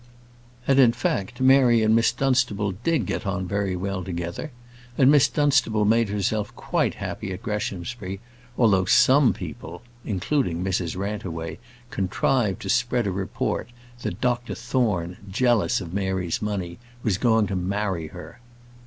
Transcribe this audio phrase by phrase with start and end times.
[0.67, 4.51] And in fact, Mary and Miss Dunstable did get on very well together;
[4.97, 8.19] and Miss Dunstable made herself quite happy at Greshamsbury,
[8.57, 11.59] although some people including Mrs Rantaway
[11.91, 13.69] contrived to spread a report,
[14.01, 18.39] that Dr Thorne, jealous of Mary's money, was going to marry her.